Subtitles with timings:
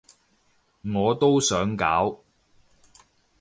[0.81, 2.23] 我都想搞